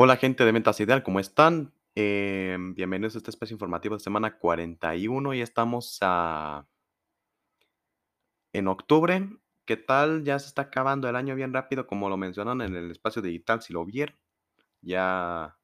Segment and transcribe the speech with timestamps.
[0.00, 1.74] Hola gente de Ventas Ideal, ¿cómo están?
[1.96, 6.68] Em, bienvenidos a este espacio informativo de semana 41 y estamos a...
[8.52, 9.28] en octubre.
[9.64, 10.22] ¿Qué tal?
[10.22, 13.60] Ya se está acabando el año bien rápido, como lo mencionan en el espacio digital,
[13.60, 14.16] si lo vieron.
[14.82, 15.58] Ya,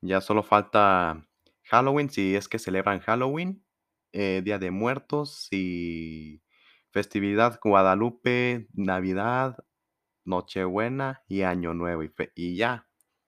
[0.00, 1.24] ya solo falta
[1.62, 3.64] Halloween, si es que celebran Halloween,
[4.10, 6.42] eh, Día de Muertos y
[6.90, 9.58] festividad Guadalupe, Navidad,
[10.26, 12.02] Nochebuena y Año Nuevo.
[12.34, 12.85] Y, ya,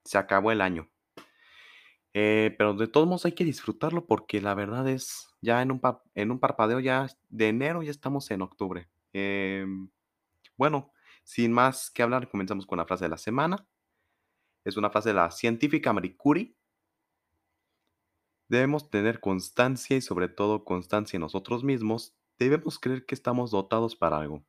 [0.09, 0.91] se acabó el año.
[2.14, 5.81] Eh, pero de todos modos hay que disfrutarlo porque la verdad es, ya en un,
[6.14, 8.89] en un parpadeo ya de enero ya estamos en octubre.
[9.12, 9.91] Em,
[10.56, 10.92] bueno,
[11.25, 13.69] sin más que hablar, comenzamos con la frase de la semana.
[14.64, 16.56] Es una frase de la científica Marie Curie.
[18.48, 22.17] Debemos tener constancia y sobre todo constancia en nosotros mismos.
[22.39, 24.42] Debemos creer que estamos dotados para algo.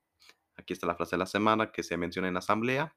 [0.55, 2.95] Aquí está la frase de la semana que se menciona en la asamblea,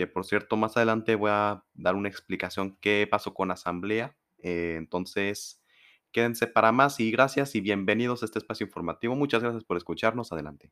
[0.00, 4.16] que por cierto más adelante voy a dar una explicación qué pasó con asamblea.
[4.38, 5.62] Eh, entonces,
[6.10, 9.14] quédense para más y gracias y bienvenidos a este espacio informativo.
[9.14, 10.32] Muchas gracias por escucharnos.
[10.32, 10.70] Adelante.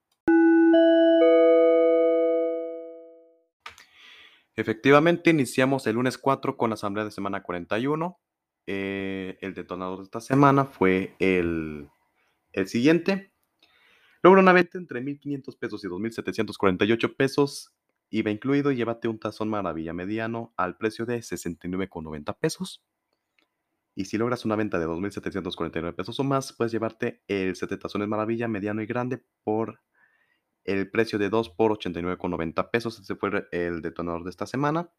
[4.57, 8.19] Efectivamente, iniciamos el lunes 4 con asamblea de semana 41.
[8.67, 11.91] Eh, el detonador de esta semana fue el,
[12.53, 13.31] el siguiente.
[14.23, 17.75] Logra una venta entre 1.500 pesos y 2.748 pesos.
[18.11, 22.83] IVA incluido, llévate un tazón maravilla mediano al precio de 69,90 pesos.
[23.95, 27.79] Y si logras una venta de 2.749 pesos o más, puedes llevarte el set de
[27.79, 29.81] tazones maravilla mediano y grande por
[30.65, 33.01] el precio de 2 por 89,90 pesos.
[33.01, 34.91] Ese fue el detonador de esta semana.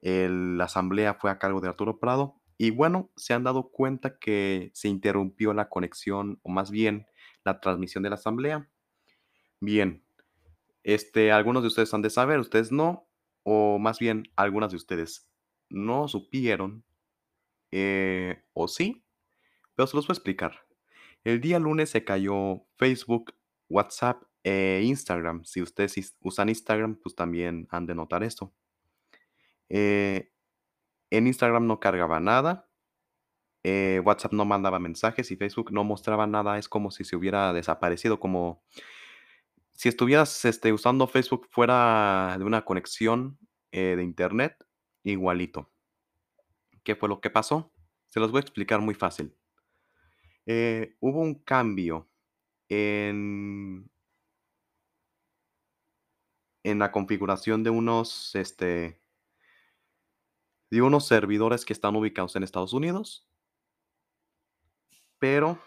[0.00, 2.40] La asamblea fue a cargo de Arturo Prado.
[2.58, 7.06] Y bueno, se han dado cuenta que se interrumpió la conexión, o más bien
[7.44, 8.70] la transmisión de la asamblea.
[9.60, 10.05] Bien,
[10.86, 13.08] este, algunos de ustedes han de saber, ustedes no,
[13.42, 15.28] o más bien algunas de ustedes
[15.68, 16.84] no supieron,
[17.72, 19.04] eh, o sí,
[19.74, 20.60] pero se los voy a explicar.
[21.24, 23.34] El día lunes se cayó Facebook,
[23.68, 25.44] WhatsApp e Instagram.
[25.44, 28.54] Si ustedes usan Instagram, pues también han de notar esto.
[29.68, 30.30] Eh,
[31.10, 32.68] en Instagram no cargaba nada,
[33.64, 36.58] eh, WhatsApp no mandaba mensajes y Facebook no mostraba nada.
[36.58, 38.62] Es como si se hubiera desaparecido, como
[39.76, 43.38] si estuvieras este, usando Facebook fuera de una conexión
[43.72, 44.66] eh, de internet,
[45.04, 45.70] igualito.
[46.82, 47.72] ¿Qué fue lo que pasó?
[48.08, 49.36] Se los voy a explicar muy fácil.
[50.46, 52.08] Eh, hubo un cambio
[52.70, 53.90] en,
[56.62, 59.02] en la configuración de unos, este,
[60.70, 63.28] de unos servidores que están ubicados en Estados Unidos,
[65.18, 65.58] pero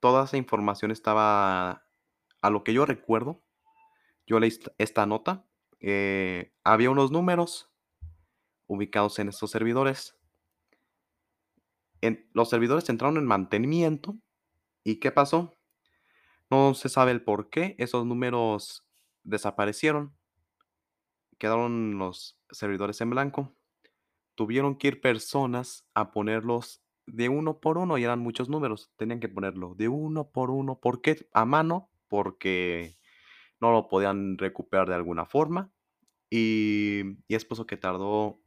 [0.00, 1.86] toda esa información estaba,
[2.40, 3.42] a lo que yo recuerdo,
[4.30, 5.44] yo leí esta- nota,
[5.80, 7.72] eh, había unos números
[8.68, 10.16] ubicados en estos servidores.
[12.32, 14.16] Los servidores entraron en mantenimiento
[14.84, 15.58] y ¿qué pasó?
[16.50, 18.86] No se sabe el por qué esos números
[19.24, 20.16] desaparecieron,
[21.38, 23.56] quedaron los servidores en blanco.
[24.36, 28.92] Tuvieron que ir personas a ponerlos de uno por uno y eran muchos números.
[28.96, 30.80] Tenían que ponerlo de uno por uno.
[30.80, 31.28] ¿Por qué?
[31.34, 32.98] A mano, porque
[33.60, 35.72] no lo podían recuperar de alguna forma.
[36.30, 38.40] Y, y es por eso que tardó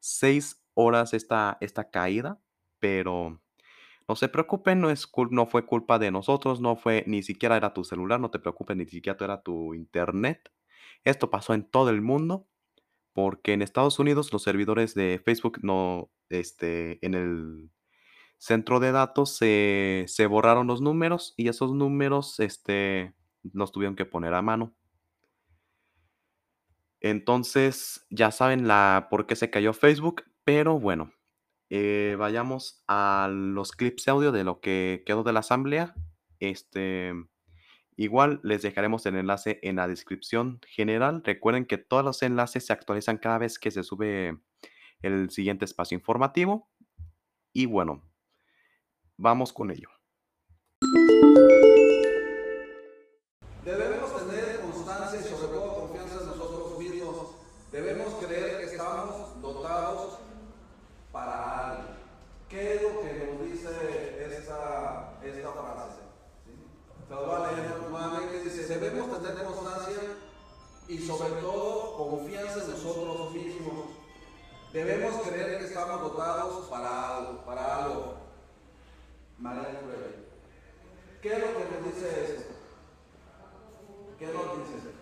[0.00, 2.40] seis horas esta, esta caída,
[2.78, 3.40] pero
[4.08, 7.74] no se preocupen, no, es no fue culpa de nosotros, no fue, ni siquiera era
[7.74, 10.50] tu celular, no te preocupes, ni siquiera era tu internet.
[11.04, 12.48] Esto pasó en todo el mundo
[13.12, 17.70] porque en Estados Unidos los servidores de Facebook no, este, en el
[18.38, 24.04] centro de datos se, se borraron los números y esos números, este, los tuvieron que
[24.04, 24.74] poner a mano.
[27.00, 31.12] Entonces, ya saben la por qué se cayó Facebook, pero bueno,
[31.70, 35.94] eh, vayamos a los clips de audio de lo que quedó de la asamblea.
[36.40, 37.12] Este,
[37.96, 41.22] igual les dejaremos el enlace en la descripción general.
[41.24, 44.38] Recuerden que todos los enlaces se actualizan cada vez que se sube
[45.02, 46.70] el siguiente espacio informativo.
[47.52, 48.02] Y bueno,
[49.16, 49.97] vamos con ello.
[57.70, 60.18] Debemos creer que estamos dotados
[61.12, 61.88] para algo.
[62.48, 63.68] ¿Qué es lo que nos dice
[64.38, 66.00] esta, esta frase?
[66.44, 66.52] ¿Sí?
[67.06, 68.44] Se lo voy a leer nuevamente.
[68.44, 70.00] Dice, debemos tener constancia
[70.88, 73.90] y sobre todo confianza en nosotros mismos.
[74.72, 77.44] Debemos creer que estamos dotados para algo.
[77.44, 78.14] Para algo.
[79.38, 79.68] María.
[81.22, 82.54] ¿Qué es lo que nos dice esto?
[84.18, 84.97] ¿Qué nos dice?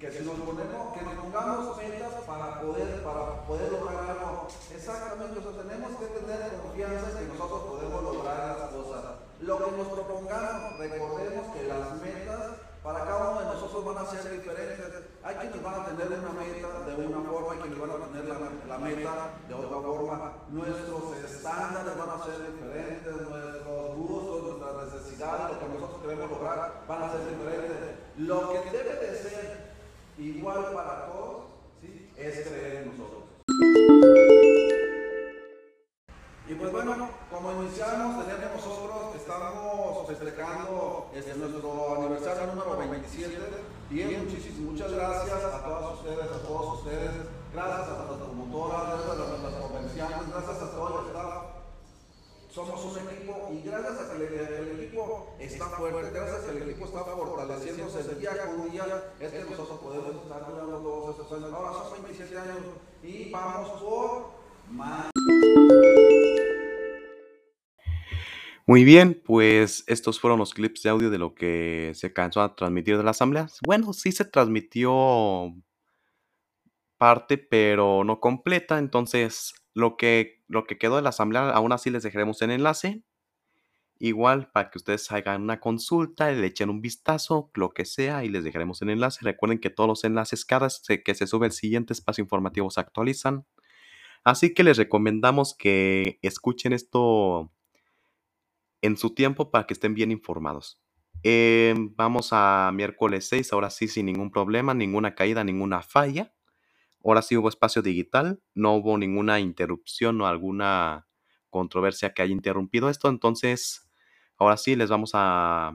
[0.00, 4.48] Que si nos ponemos, que nos pongamos metas para poder, para poder lograr algo.
[4.74, 9.04] Exactamente, o tenemos que tener confianza en que nosotros podemos lograr las cosas.
[9.40, 12.40] Lo que nos propongamos, recordemos que las metas
[12.82, 14.88] para cada uno de nosotros van a ser diferentes.
[15.22, 18.24] Hay quienes van a tener una meta de una forma, hay quienes van a tener
[18.24, 19.12] la, meta
[19.48, 20.32] de otra forma.
[20.48, 26.84] Nuestros estándares van a ser diferentes, nuestros gustos, nuestras necesidades, lo que nosotros queremos lograr
[26.88, 27.76] van a ser diferentes.
[28.16, 29.69] Lo que debe de ser
[30.20, 31.44] igual para todos
[31.80, 32.10] ¿sí?
[32.16, 33.20] es creer en nosotros.
[36.48, 43.38] Y pues bueno, como iniciamos, tenemos nosotros, estamos festejando este, nuestro aniversario número 27.
[43.88, 47.10] Bien, muchísimas, muchas gracias a todos ustedes, a todos ustedes,
[47.52, 51.49] gracias a las promotoras, gracias a las convenciones, gracias a todo el staff.
[52.52, 56.70] Somos un equipo y gracias a que el, equipo está fuerte, gracias a que el
[56.70, 61.52] equipo está fortaleciéndose día con día, es que nosotros podemos estar durando todos estos años.
[61.52, 62.56] Ahora son 27 años
[63.04, 64.30] y vamos por
[64.68, 65.10] más.
[68.66, 72.56] Muy bien, pues estos fueron los clips de audio de lo que se cansó a
[72.56, 73.46] transmitir de la asamblea.
[73.64, 75.54] Bueno, sí se transmitió
[77.00, 78.78] parte, pero no completa.
[78.78, 83.02] Entonces, lo que, lo que quedó de la asamblea, aún así les dejaremos el enlace.
[83.98, 88.28] Igual para que ustedes hagan una consulta, le echen un vistazo, lo que sea, y
[88.28, 89.20] les dejaremos el enlace.
[89.22, 90.68] Recuerden que todos los enlaces, cada
[91.04, 93.46] que se sube el siguiente espacio informativo, se actualizan.
[94.22, 97.50] Así que les recomendamos que escuchen esto
[98.82, 100.82] en su tiempo para que estén bien informados.
[101.22, 106.34] Em, vamos a miércoles 6, ahora sí sin ningún problema, ninguna caída, ninguna falla.
[107.02, 111.06] Ahora sí hubo espacio digital, no hubo ninguna interrupción o alguna
[111.48, 113.08] controversia que haya interrumpido esto.
[113.08, 113.90] Entonces,
[114.36, 115.72] ahora sí les vamos a...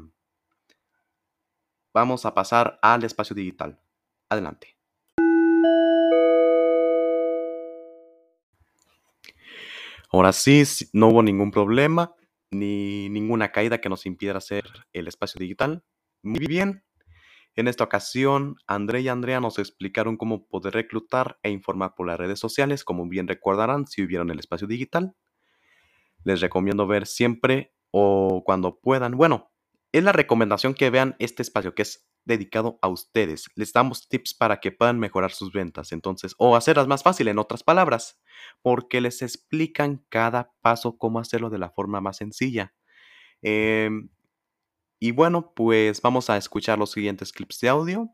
[1.94, 3.80] Vamos a pasar al espacio digital.
[4.30, 4.78] Adelante.
[10.12, 10.64] Ahora sí,
[10.94, 12.14] no hubo ningún problema
[12.52, 15.84] ni ninguna caída que nos impidiera hacer el espacio digital.
[16.22, 16.84] Muy bien.
[17.56, 22.18] En esta ocasión, André y Andrea nos explicaron cómo poder reclutar e informar por las
[22.18, 25.16] redes sociales, como bien recordarán si vivieron el espacio digital.
[26.24, 29.16] Les recomiendo ver siempre o cuando puedan.
[29.16, 29.52] Bueno,
[29.94, 33.46] es la recomendación que vean este espacio que es dedicado a ustedes.
[33.56, 37.40] Les damos tips para que puedan mejorar sus ventas, entonces, o hacerlas más fácil, en
[37.40, 38.20] otras palabras,
[38.62, 42.74] porque les explican cada paso cómo hacerlo de la forma más sencilla.
[43.42, 44.10] Em,
[45.06, 48.10] y bueno, pues vamos a escuchar los siguientes clips de audio.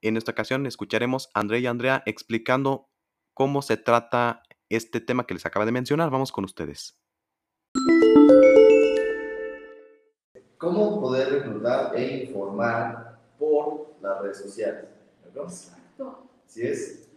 [0.00, 2.88] En esta ocasión escucharemos a Andrea y Andrea explicando
[3.34, 6.08] cómo se trata este tema que les acaba de mencionar.
[6.10, 6.96] Vamos con ustedes.
[10.56, 14.84] ¿Cómo poder reclutar e informar por las redes sociales.
[15.24, 15.52] ¿verdad?
[15.52, 16.28] Exacto.
[16.46, 17.08] ¿Sí es?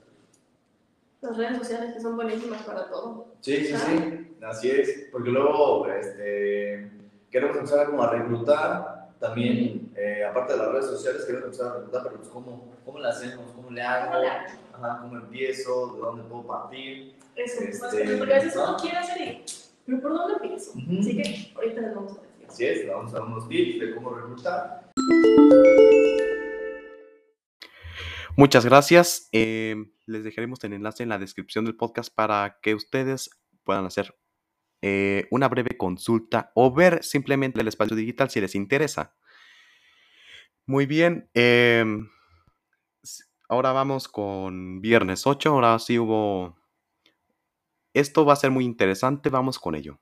[1.21, 3.27] Las redes sociales que son buenísimas para todo.
[3.41, 5.07] Sí, sí, sí, así es.
[5.11, 7.00] Porque luego este,
[7.31, 11.73] queremos empezar como a reclutar también, eh, aparte de las redes sociales, queremos empezar a
[11.75, 13.51] reclutar, pero pues ¿cómo, cómo le hacemos?
[13.51, 14.11] ¿Cómo le hago?
[15.01, 15.93] ¿Cómo empiezo?
[15.95, 17.15] ¿De dónde puedo partir?
[17.35, 19.45] Eso, este, porque a veces uno quiere hacer y,
[19.85, 20.71] pero ¿por dónde empiezo?
[20.71, 22.45] Así que ahorita les vamos a decir.
[22.49, 24.91] Así es, le vamos a dar unos tips de cómo reclutar.
[28.35, 29.29] Muchas gracias.
[29.31, 33.29] Em, les dejaremos el enlace en la descripción del podcast para que ustedes
[33.63, 34.15] puedan hacer
[34.81, 39.15] eh, una breve consulta o ver simplemente el espacio digital si les interesa.
[40.65, 41.29] Muy bien.
[41.33, 42.09] Em,
[43.49, 45.49] ahora vamos con viernes 8.
[45.49, 46.57] Ahora sí hubo...
[47.93, 49.29] Esto va a ser muy interesante.
[49.29, 49.99] Vamos con ello.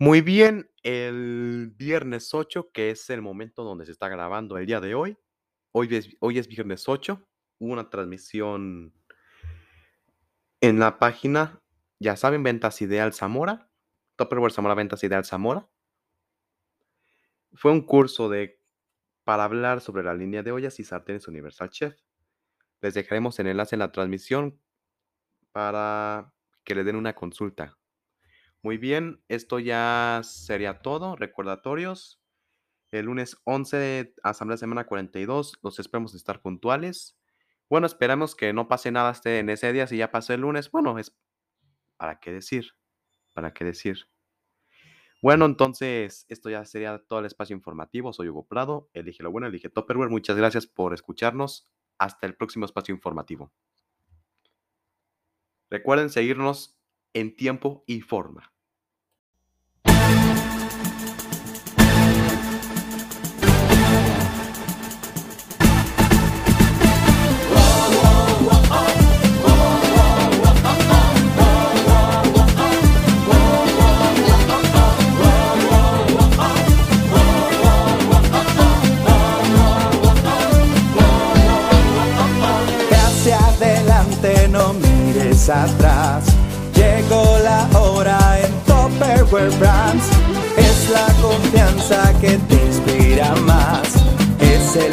[0.00, 4.80] Muy bien, el viernes 8, que es el momento donde se está grabando el día
[4.80, 5.18] de hoy.
[5.72, 7.20] Hoy es, hoy es viernes 8,
[7.58, 8.94] hubo una transmisión
[10.60, 11.60] en la página,
[11.98, 13.70] ya saben, Ventas Ideal Zamora,
[14.16, 15.68] Topperware Zamora Ventas Ideal Zamora.
[17.52, 18.60] Fue un curso de
[19.24, 21.94] para hablar sobre la línea de ollas y sartenes Universal Chef.
[22.80, 24.58] Les dejaremos el enlace en la transmisión
[25.52, 26.32] para
[26.64, 27.76] que le den una consulta.
[28.62, 31.14] Muy bien, esto ya sería todo.
[31.14, 32.22] Recordatorios.
[32.90, 37.17] El lunes 11 de Asamblea Semana 42, los esperamos estar puntuales.
[37.68, 39.86] Bueno, esperamos que no pase nada este, en ese día.
[39.86, 41.16] Si ya pasó el lunes, bueno, es
[41.96, 42.72] para qué decir.
[43.34, 44.08] ¿Para qué decir?
[45.20, 48.12] Bueno, entonces, esto ya sería todo el espacio informativo.
[48.12, 50.10] Soy Hugo Prado, elige lo bueno, elige Topperware.
[50.10, 51.68] Muchas gracias por escucharnos.
[51.98, 53.52] Hasta el próximo espacio informativo.
[55.68, 56.78] Recuerden seguirnos
[57.12, 58.52] en tiempo y forma.
[85.50, 86.24] Atrás.
[86.74, 90.04] Llegó la hora en Topperware Brands.
[90.56, 93.94] Es la confianza que te inspira más.
[94.40, 94.92] Es el